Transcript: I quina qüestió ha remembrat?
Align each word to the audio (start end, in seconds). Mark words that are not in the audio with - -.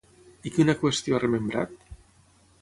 I 0.49 0.51
quina 0.55 0.75
qüestió 0.83 1.17
ha 1.17 1.21
remembrat? 1.25 1.77